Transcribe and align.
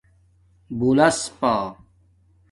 بُولس 0.77 1.19
پݳ 1.37 1.53